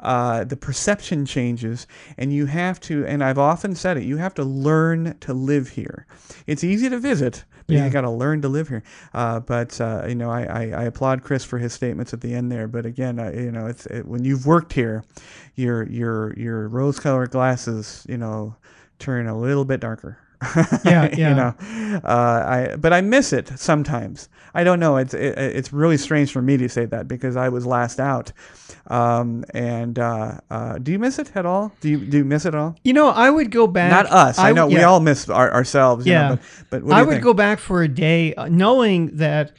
[0.00, 1.86] Uh, the perception changes,
[2.18, 3.06] and you have to.
[3.06, 4.04] And I've often said it.
[4.04, 6.06] You have to learn to live here.
[6.46, 7.84] It's easy to visit, but Yeah.
[7.84, 8.82] you got to learn to live here.
[9.14, 12.34] Uh, but uh, you know, I, I, I applaud Chris for his statements at the
[12.34, 12.68] end there.
[12.68, 15.04] But again, uh, you know, it's it, when you've worked here,
[15.54, 18.56] your your your rose-colored glasses, you know,
[18.98, 20.18] turn a little bit darker.
[20.84, 21.28] Yeah, yeah.
[21.30, 24.28] you know, uh, I but I miss it sometimes.
[24.54, 24.96] I don't know.
[24.98, 28.32] It's it, it's really strange for me to say that because I was last out.
[28.86, 31.72] Um, and uh, uh, do you miss it at all?
[31.80, 32.76] Do you do you miss it at all?
[32.84, 33.90] You know, I would go back.
[33.90, 34.38] Not us.
[34.38, 36.06] I, know we all miss our, ourselves.
[36.06, 36.28] You Yeah.
[36.30, 36.38] Know,
[36.70, 37.24] but but I would think?
[37.24, 39.52] go back for a day, uh, knowing that,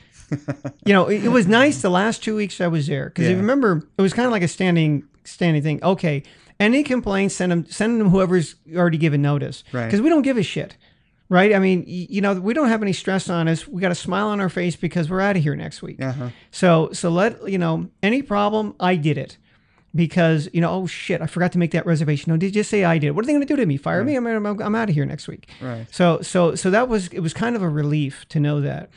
[0.86, 3.32] you know, it, it was nice the last two weeks I was there because Yeah.
[3.32, 5.84] you remember it was kind of like a standing standing thing.
[5.84, 6.24] Okay,
[6.60, 9.86] any complaints, send them send them whoever's already given notice, Right.
[9.86, 10.78] Because we don't give a shit,
[11.30, 11.54] right?
[11.54, 13.68] I mean, you know, we don't have any stress on us.
[13.68, 16.02] We got a smile on our face because we're out of here next week.
[16.02, 16.30] Uh-huh.
[16.52, 19.38] So so let you know any problem, I did it.
[19.94, 22.30] Because you know, oh shit, I forgot to make that reservation.
[22.30, 23.12] No, did you say I did?
[23.12, 23.78] What are they going to do to me?
[23.78, 24.18] Fire me?
[24.18, 25.48] I'm, I'm, I'm out of here next week.
[25.62, 25.88] Right.
[25.90, 28.90] So so so that was it was kind of a relief to know that.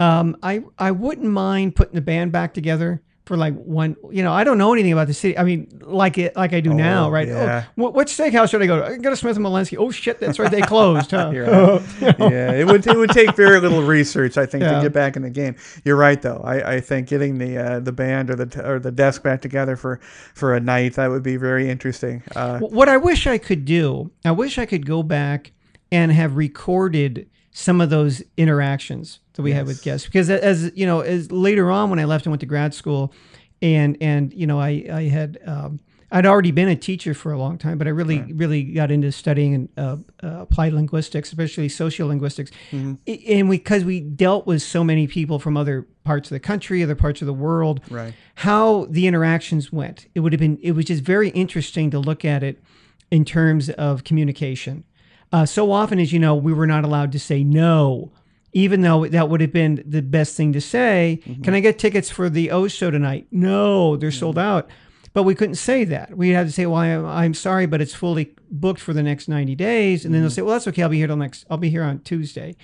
[0.00, 3.96] Um, I I wouldn't mind putting the band back together for like one.
[4.10, 5.38] You know, I don't know anything about the city.
[5.38, 7.28] I mean, like it like I do now, right?
[7.28, 7.64] yeah.
[7.66, 8.84] Oh, what, what steakhouse should I go to?
[8.86, 9.76] I go to Smith and Malensky.
[9.78, 11.10] Oh shit, that's right, they closed.
[11.10, 11.30] Huh?
[11.32, 12.18] Right.
[12.18, 14.76] yeah, it would it would take very little research, I think, Yeah.
[14.76, 15.56] to get back in the game.
[15.84, 16.40] You're right, though.
[16.44, 19.40] I, I think getting the uh, the band or the t- or the desk back
[19.40, 20.00] together for
[20.34, 22.22] for a night that would be very interesting.
[22.34, 25.52] Uh, What I wish I could do, I wish I could go back
[25.90, 30.86] and have recorded some of those interactions that we had with guests because as you
[30.86, 33.12] know as later on when I left and went to grad school
[33.60, 37.38] and and you know I I had um, I'd already been a teacher for a
[37.38, 41.68] long time but I really really got into studying and uh, uh, applied linguistics especially
[41.68, 46.40] sociolinguistics I- and because we dealt with so many people from other parts of the
[46.40, 48.12] country other parts of the world Right.
[48.34, 50.06] how the interactions went.
[50.14, 52.62] It would have been, it was just very interesting to look at it
[53.10, 54.84] in terms of communication.
[55.32, 58.10] Uh, so often, as you know, we were not allowed to say no,
[58.52, 61.20] even though that would have been the best thing to say.
[61.24, 61.42] Mm-hmm.
[61.42, 63.26] Can I get tickets for the O show tonight?
[63.30, 64.46] No, they're sold mm-hmm.
[64.46, 64.70] out.
[65.14, 66.16] But we couldn't say that.
[66.16, 69.28] We had to say, "Well, I'm, I'm sorry, but it's fully booked for the next
[69.28, 70.34] 90 days." And then they'll mm-hmm.
[70.36, 70.82] say, "Well, that's okay.
[70.82, 71.44] I'll be here till next.
[71.50, 72.56] I'll be here on Tuesday."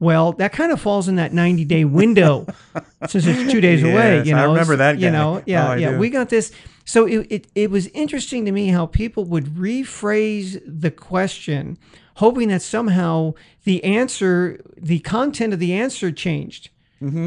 [0.00, 2.46] Well, that kind of falls in that 90 day window
[3.06, 4.16] since it's two days away.
[4.16, 5.90] Yes, You I know, remember It's- that You know, yeah, Oh, yeah.
[5.92, 5.98] do.
[5.98, 6.52] We got this.
[6.86, 11.76] So it, it, it was interesting to me how people would rephrase the question,
[12.20, 13.32] hoping that somehow
[13.64, 16.68] the answer, the content of the answer changed.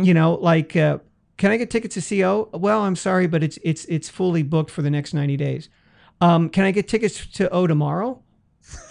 [0.05, 0.99] You know, like, uh,
[1.37, 2.47] can I get tickets to CO?
[2.53, 5.67] Well, I'm sorry, but it's it's it's fully booked for the next 90 days.
[6.21, 8.21] Um, can I get tickets to O tomorrow?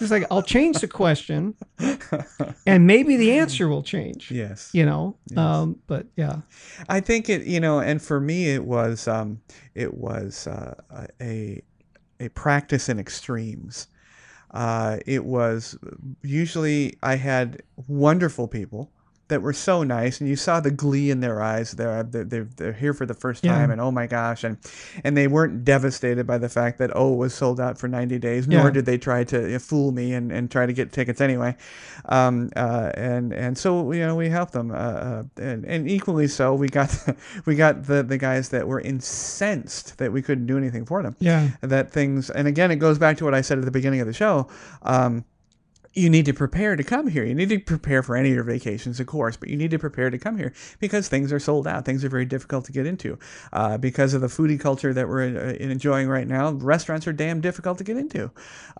[0.01, 1.55] It's like I'll change the question,
[2.67, 4.29] and maybe the answer will change.
[4.29, 4.69] Yes.
[4.73, 6.41] You know, um, but yeah,
[6.89, 9.39] I think it, you know, and for me, it was, um,
[9.73, 10.75] it was uh,
[11.21, 11.63] a
[12.19, 13.87] a practice in extremes.
[14.53, 15.77] Uh, it was
[16.21, 18.91] usually I had wonderful people
[19.33, 21.71] that were so nice, and you saw the glee in their eyes.
[21.71, 23.53] They're they're, they're, here for the first Yeah.
[23.53, 24.57] time, and oh my gosh, and
[25.03, 28.19] and they weren't devastated by the fact that oh it was sold out for ninety
[28.19, 28.47] days.
[28.47, 28.69] Nor Yeah.
[28.69, 31.55] did they try to fool me and, and try to get tickets anyway.
[32.05, 36.27] Um, uh, and and so you know we helped them, uh, uh, and, and equally
[36.27, 36.95] so we got
[37.45, 41.15] we got the the guys that were incensed that we couldn't do anything for them
[41.19, 43.99] yeah, that things and again it goes back to what i said at the beginning
[44.01, 44.47] of the show
[44.83, 45.25] um,
[45.93, 47.23] you need to prepare to come here.
[47.23, 49.79] You need to prepare for any of your vacations, of course, but you need to
[49.79, 51.85] prepare to come here because things are sold out.
[51.85, 53.19] Things are very difficult to get into.
[53.51, 57.41] Uh, because of the foodie culture that we're uh, enjoying right now, restaurants are damn
[57.41, 58.31] difficult to get into.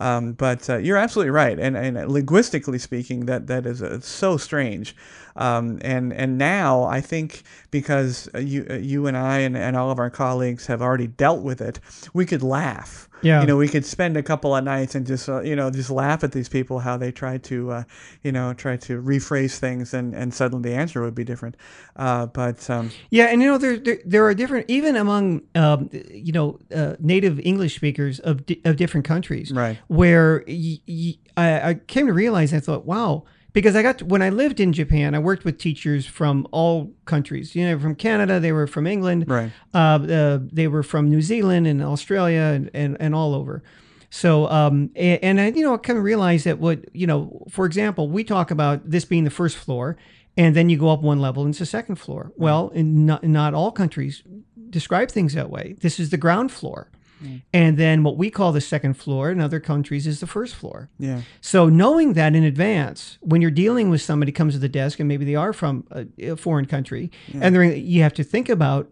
[0.02, 1.60] Um, but uh, you're absolutely right.
[1.60, 4.96] And, and linguistically speaking, that, that is uh, so strange.
[5.36, 9.76] Um, and and now I think because uh, you uh, you and I and, and
[9.76, 11.80] all of our colleagues have already dealt with it,
[12.14, 13.10] we could laugh.
[13.24, 13.42] Yeah.
[13.42, 15.90] You know, we could spend a couple of nights and just uh, you know just
[15.90, 17.84] laugh at these people how they try to uh,
[18.22, 21.56] you know try to rephrase things and, and suddenly the answer would be different.
[21.96, 25.90] Uh, but um, yeah, and you know there there, there are different even among um,
[26.12, 29.78] you know uh, native English speakers of di- of different countries, Right.
[29.88, 33.24] Where y- y- I, I came to realize I thought, wow.
[33.54, 36.92] Because I got to, when I lived in Japan, I worked with teachers from all
[37.06, 37.56] countries.
[37.56, 39.52] You know, from Canada, they were from England, Right.
[39.74, 43.64] Uh, uh, they were from New Zealand and Australia and, and, and all over.
[44.10, 47.46] So, um, and, and I, you know, I kind of realized that what, you know,
[47.50, 49.98] for example, we talk about this being the first floor,
[50.36, 52.32] and then you go up one level and it's the second floor.
[52.36, 54.24] Well, in not, not all countries
[54.70, 55.76] describe things that way.
[55.82, 56.90] This is the ground floor.
[57.24, 57.42] Mm.
[57.54, 60.90] And then what we call the second floor in other countries is the first floor.
[61.00, 61.22] yeah.
[61.42, 65.08] So knowing that in advance, when you're dealing with somebody comes to the desk and
[65.08, 68.92] maybe they are from a, a foreign country, and they're, you have to think about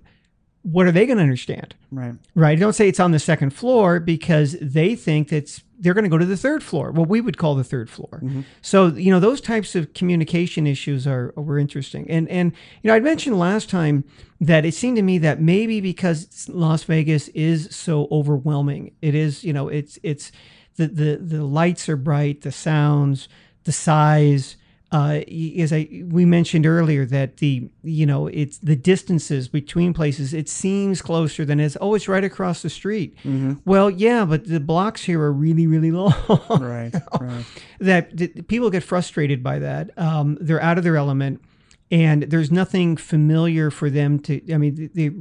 [0.63, 2.13] what are they going to understand, Right.
[2.36, 2.60] right?
[2.60, 6.19] Don't say it's on the second floor because they think that's they're going to go
[6.19, 8.19] to the third floor, what we would call the third floor.
[8.24, 8.41] Mm-hmm.
[8.62, 12.52] So you know those types of communication issues are were interesting, and and
[12.84, 14.04] you know I mentioned last time
[14.39, 19.43] that it seemed to me that maybe because Las Vegas is so overwhelming, it is
[19.43, 20.32] you know it's it's
[20.76, 23.28] the the the lights are bright, the sounds,
[23.63, 24.58] the size.
[24.93, 25.21] Uh,
[25.58, 30.49] as I we mentioned earlier that the you know it's the distances between places it
[30.49, 33.15] seems closer than it's oh it's right across the street.
[33.63, 36.12] Well, yeah, but the blocks here are really really long.
[36.49, 36.93] Right.
[37.21, 37.45] right.
[37.80, 39.97] that, that people get frustrated by that.
[39.97, 41.41] Um, they're out of their element,
[41.89, 44.54] and there's nothing familiar for them to.
[44.54, 45.15] I mean, they they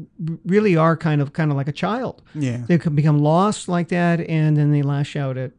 [0.44, 2.22] really are kind of kind of like a child.
[2.35, 2.62] Yeah.
[2.66, 5.52] They can become lost like that, and then they lash out at.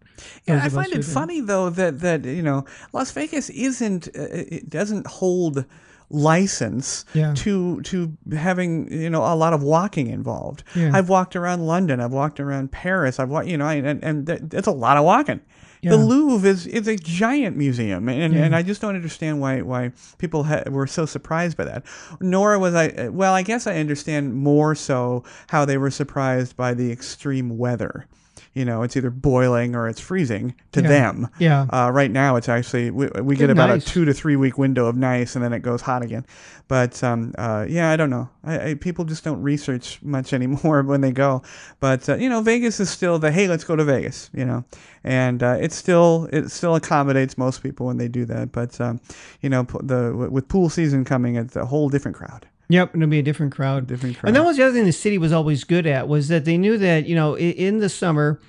[0.47, 4.69] Yeah, I find it funny though that that you know Las Vegas isn't uh, it
[4.69, 5.65] doesn't hold
[6.09, 7.33] license Yeah.
[7.37, 10.63] to to having you know a lot of walking involved.
[10.75, 10.91] Yeah.
[10.93, 14.41] I've walked around London, I've walked around Paris, I've walked you know and and th-
[14.51, 15.41] it's a lot of walking.
[15.81, 15.91] Yeah.
[15.91, 19.91] The Louvre is is a giant museum, and, and I just don't understand why why
[20.19, 21.83] people ha- were so surprised by that.
[22.19, 23.07] Nor was I.
[23.07, 28.05] Well, I guess I understand more so how they were surprised by the extreme weather.
[28.53, 30.87] You know, it's either boiling or it's freezing to Yeah.
[30.89, 31.27] them.
[31.39, 31.67] Yeah.
[31.69, 33.85] Uh, right now, it's actually we, we get about nice.
[33.87, 36.25] a two to three week window of nice, and then it goes hot again.
[36.67, 38.29] But um, uh, yeah, I don't know.
[38.43, 41.43] I, I, people just don't research much anymore when they go.
[41.79, 44.29] But uh, you know, Vegas is still the hey, let's go to Vegas.
[44.33, 44.65] You know,
[45.03, 48.51] and uh, it still it still accommodates most people when they do that.
[48.51, 48.99] But um,
[49.39, 52.47] you know, the with pool season coming, it's a whole different crowd.
[52.71, 53.87] Yep, it'll be a different crowd.
[53.87, 54.29] Different crowd.
[54.29, 56.57] And that was the other thing the city was always good at was that they
[56.57, 58.39] knew that you know i- in the summer,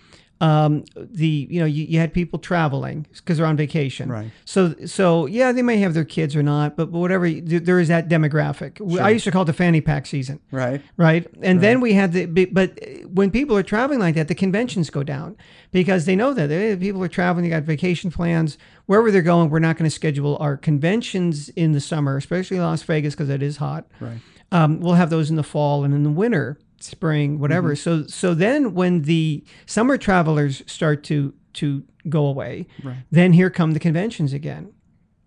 [0.42, 4.10] um, the you know you, you had people traveling because they're on vacation.
[4.10, 4.32] Right.
[4.44, 7.30] So so yeah, they may have their kids or not, but but whatever.
[7.30, 9.00] there- is that demographic.
[9.00, 10.40] I used to call it the fanny pack season.
[10.50, 10.82] Right.
[10.96, 11.26] Right.
[11.42, 15.02] And then we had the, but when people are traveling like that, the conventions go
[15.02, 15.36] down
[15.70, 18.58] because they know that eh, people are traveling, they got vacation plans.
[18.86, 22.82] Wherever they're going, we're not going to schedule our conventions in the summer, especially Las
[22.82, 23.86] Vegas because it is hot.
[24.00, 24.18] Right.
[24.50, 27.74] Um, we'll have those in the fall and in the winter, spring, whatever.
[27.74, 28.02] Mm-hmm.
[28.02, 32.98] So, so then when the summer travelers start to, to go away, Right.
[33.10, 34.72] then here come the conventions again.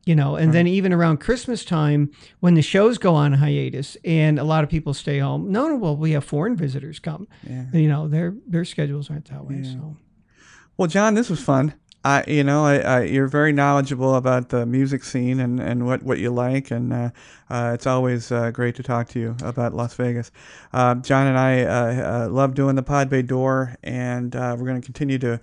[0.05, 4.37] you know and then even around christmas time when the shows go on hiatus and
[4.37, 7.65] a lot of people stay home no no well we have foreign visitors come Yeah.
[7.73, 9.97] you know their their schedules aren't that way so
[10.77, 11.73] Well, John, this was fun.
[12.05, 16.03] I, you know, I, I, you're very knowledgeable about the music scene and, and what,
[16.03, 17.09] what you like, and uh,
[17.49, 20.31] uh, it's always uh, great to talk to you about Las Vegas.
[20.71, 24.79] Uh, John and I uh, uh, love doing the Pod Bay Door, and we're going
[24.79, 25.39] to continue to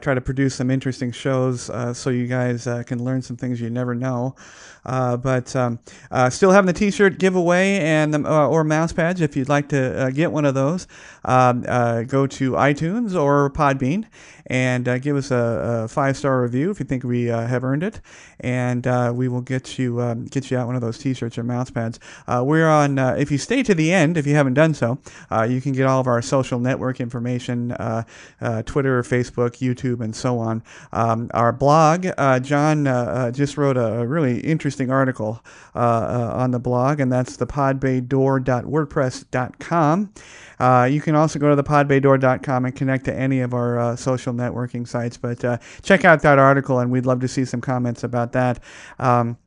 [0.00, 3.94] try to produce some interesting shows so you guys can learn some things you never
[3.94, 4.36] know.
[4.84, 5.80] But um,
[6.30, 10.30] still having the T-shirt giveaway and the, or mouse pads if you'd like to get
[10.30, 10.86] one of those.
[11.24, 14.06] Um, go to iTunes or Podbean
[14.46, 18.02] and give us a, a five-star review if you think we uh, have earned it,
[18.40, 21.42] and uh, we will get you um, get you out one of those T-shirts or
[21.42, 21.98] mouse pads.
[22.26, 22.98] Uh, we're on.
[22.98, 24.98] Uh, if you stay to the end, if you haven't done so,
[25.30, 27.70] uh, you can get all of our social network information:
[28.66, 30.62] Twitter, Facebook, YouTube, and so on.
[30.92, 32.08] Um, our blog.
[32.42, 32.84] John
[33.32, 35.42] just wrote a, really interesting article
[35.74, 40.12] on the blog, and that's the podbaydoor.wordpress.com.
[40.58, 43.96] Uh, you can also go to the podbaydoor.com and connect to any of our uh,
[43.96, 45.16] social networking sites.
[45.16, 48.62] But uh, check out that article, and we'd love to see some comments about that.
[48.98, 49.38] Um,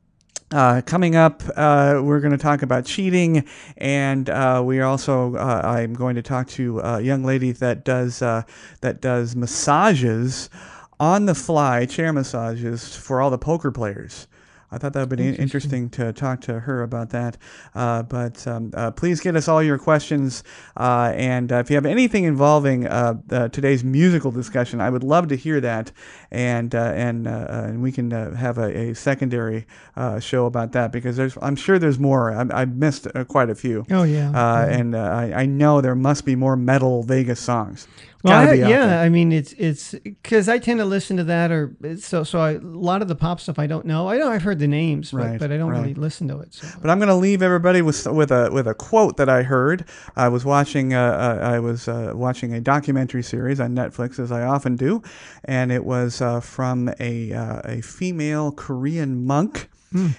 [0.52, 5.60] uh, coming up, uh, we're going to talk about cheating, and uh, we also uh,
[5.64, 8.42] I'm going to talk to a young lady that does uh,
[8.80, 10.50] that does massages
[10.98, 14.26] on the fly, chair massages for all the poker players.
[14.72, 17.36] I thought that would be interesting to talk to her about that.
[17.74, 20.44] Uh, but um, uh, please get us all your questions.
[20.76, 25.02] Uh, and uh, if you have anything involving uh, uh, today's musical discussion, I would
[25.02, 25.92] love to hear that.
[26.30, 30.92] And uh, and and we can uh, have a, a secondary uh, show about that
[30.92, 32.32] because there's I'm sure there's more.
[32.32, 33.84] I, I've missed uh, quite a few.
[33.90, 37.88] oh yeah Uh, and uh, I, I know there must be more metal Vegas songs.
[38.22, 38.98] Well, I, yeah, there.
[39.00, 42.52] I mean it's it's because I tend to listen to that or so so I,
[42.52, 44.08] a lot of the pop stuff I don't know.
[44.08, 45.80] I know I've heard the names, but, Right, but I don't right.
[45.80, 46.52] really listen to it.
[46.52, 46.68] So.
[46.82, 49.86] But I'm going to leave everybody with with a with a quote that I heard.
[50.16, 51.00] I was watching uh,
[51.42, 55.02] uh, I was uh, watching a documentary series on Netflix as I often do,
[55.44, 59.70] and it was uh, from a uh, a female Korean monk,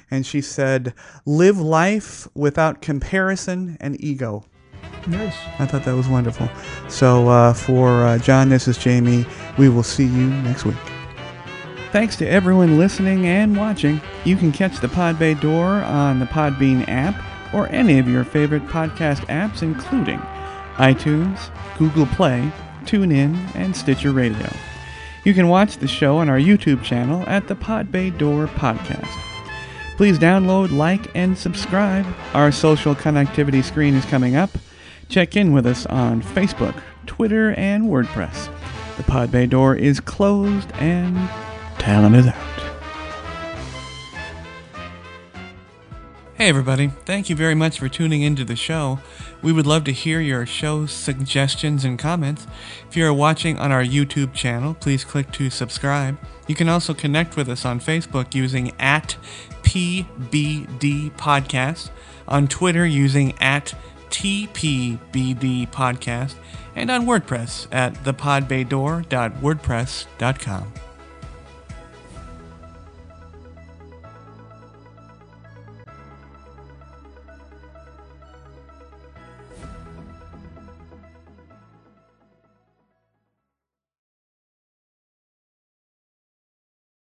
[0.09, 0.93] and she said,
[1.25, 4.43] "Live life without comparison and ego."
[5.07, 5.35] Nice.
[5.59, 6.49] I thought that was wonderful.
[6.87, 9.27] So uh, for uh, John, this is Jamey.
[9.57, 10.75] We will see you next week.
[11.91, 13.99] Thanks to everyone listening and watching.
[14.23, 17.21] You can catch the Podbay Door on the Podbean app
[17.53, 20.19] or any of your favorite podcast apps, including
[20.77, 22.49] iTunes, Google Play,
[22.85, 24.49] TuneIn, and Stitcher Radio.
[25.25, 29.11] You can watch the show on our YouTube channel at the Podbay Door Podcast.
[29.97, 32.05] Please download, like, and subscribe.
[32.33, 34.49] Our social connectivity screen is coming up.
[35.11, 38.49] Check in with us on Facebook, Twitter, and WordPress.
[38.95, 41.17] The Podbay door is closed and
[41.79, 42.35] talent is out.
[46.35, 46.87] Hey, everybody.
[47.03, 48.99] Thank you very much for tuning into the show.
[49.41, 52.47] We would love to hear your show suggestions and comments.
[52.87, 56.17] If you are watching on our YouTube channel, please click to subscribe.
[56.47, 59.17] You can also connect with us on Facebook using at
[59.63, 61.89] PBD Podcast,
[62.29, 63.73] on Twitter using at
[64.11, 66.35] TPBD Podcast,
[66.75, 70.73] and on WordPress at thepodbaydoor.wordpress.com.